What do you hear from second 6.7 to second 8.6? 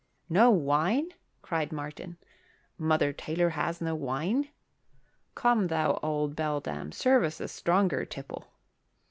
serve us a stronger tipple."